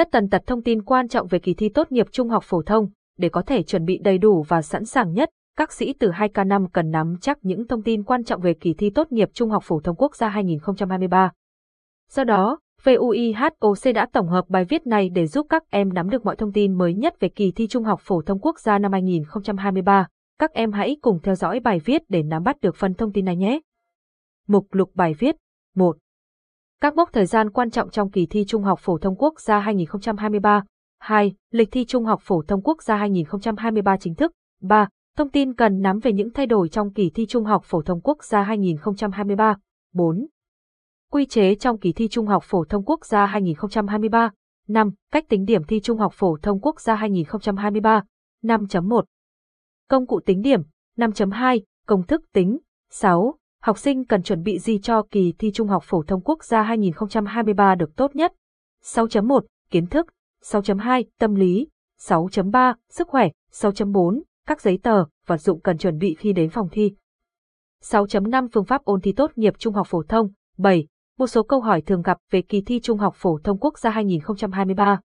[0.00, 2.62] Tất tần tật thông tin quan trọng về kỳ thi tốt nghiệp trung học phổ
[2.62, 6.10] thông, để có thể chuẩn bị đầy đủ và sẵn sàng nhất, các sĩ từ
[6.10, 9.50] 2K5 cần nắm chắc những thông tin quan trọng về kỳ thi tốt nghiệp trung
[9.50, 11.32] học phổ thông quốc gia 2023.
[12.10, 16.24] Do đó, VUIHOC đã tổng hợp bài viết này để giúp các em nắm được
[16.24, 18.92] mọi thông tin mới nhất về kỳ thi Trung học phổ thông quốc gia năm
[18.92, 20.06] 2023.
[20.38, 23.24] Các em hãy cùng theo dõi bài viết để nắm bắt được phần thông tin
[23.24, 23.60] này nhé.
[24.48, 25.36] Mục lục bài viết
[25.76, 25.96] 1.
[26.82, 29.58] Các mốc thời gian quan trọng trong kỳ thi Trung học phổ thông quốc gia
[29.60, 30.64] 2023
[30.98, 31.34] 2.
[31.50, 34.88] Lịch thi Trung học phổ thông quốc gia 2023 chính thức 3.
[35.16, 38.00] Thông tin cần nắm về những thay đổi trong kỳ thi Trung học phổ thông
[38.00, 39.56] quốc gia 2023
[39.94, 40.26] 4.
[41.10, 44.30] Quy chế trong kỳ thi Trung học phổ thông quốc gia 2023.
[44.68, 44.90] 5.
[45.12, 48.04] Cách tính điểm thi Trung học phổ thông quốc gia 2023.
[48.42, 49.02] 5.1.
[49.88, 50.62] Công cụ tính điểm.
[50.96, 51.60] 5.2.
[51.86, 52.58] Công thức tính.
[52.90, 53.39] 6.
[53.62, 56.62] Học sinh cần chuẩn bị gì cho kỳ thi Trung học phổ thông quốc gia
[56.62, 58.32] 2023 được tốt nhất?
[58.84, 59.40] 6.1.
[59.70, 60.06] Kiến thức.
[60.44, 61.04] 6.2.
[61.18, 61.68] Tâm lý.
[62.00, 62.74] 6.3.
[62.90, 63.28] Sức khỏe.
[63.52, 64.22] 6.4.
[64.46, 66.92] Các giấy tờ, vật dụng cần chuẩn bị khi đến phòng thi.
[67.82, 70.28] 6.5 Phương pháp ôn thi tốt nghiệp trung học phổ thông.
[70.58, 70.86] 7
[71.20, 73.90] một số câu hỏi thường gặp về kỳ thi Trung học phổ thông quốc gia
[73.90, 75.00] 2023.